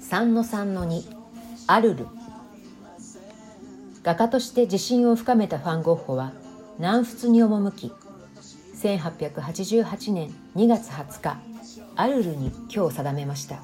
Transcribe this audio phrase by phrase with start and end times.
[0.00, 1.02] 3の3の2
[1.66, 2.06] アルル。
[4.04, 6.32] 画家として自信を深めたファン・ゴッホは
[6.78, 7.92] 南仏に赴き
[8.76, 11.38] 1888年2月20日
[11.96, 13.58] アルルに居を定めました。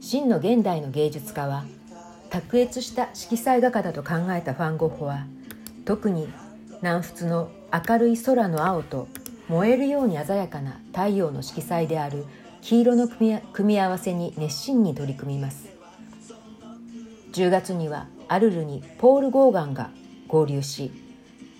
[0.00, 1.66] 真の現代の芸術家は
[2.30, 5.24] 卓越した色彩画家だと考えたファン・ゴッホは
[5.84, 6.28] 特に
[6.82, 9.06] 南仏の明るい空の青と
[9.48, 12.26] 燃えるように鮮やかな太陽の色彩である
[12.60, 15.68] 黄色の組み合わせに熱心に取り組みます。
[17.32, 19.90] 10月にはアルルにポール・ゴーガンが
[20.26, 20.90] 合流し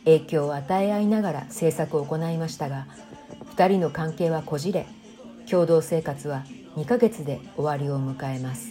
[0.04, 2.86] 影響を与え合いながら制作を行いましたが
[3.56, 4.86] 2人の関係はこじれ
[5.48, 6.44] 共同生活は
[6.76, 8.70] 2ヶ月で終わりを迎えます。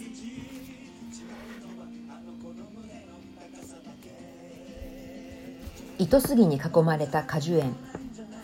[5.98, 7.74] 糸杉に囲まれた果樹園。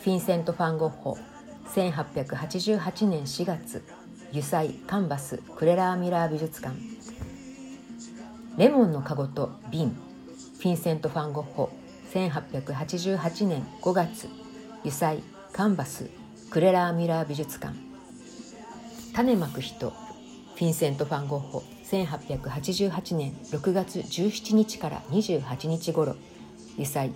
[0.04, 1.16] フィンセント・ファン・ゴッホ
[1.74, 3.82] 1888年4月
[4.32, 6.76] 油彩カンバスクレラーミラー美術館。
[8.58, 9.96] レモンの籠と瓶
[10.58, 11.70] フィンセント・ファン・ゴッホ
[12.12, 14.28] 1888年5月
[14.80, 15.22] 油彩
[15.54, 16.10] カンバス
[16.50, 17.74] クレラーミラー美術館。
[19.14, 26.14] 種まく人フィンセント・ファン・ゴッホ1888年6月17日から28日頃
[26.74, 27.10] 油彩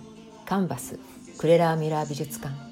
[0.47, 0.97] カンバス
[1.37, 2.67] クレラーミラー美術館。